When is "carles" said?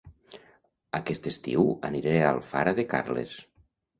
2.95-3.37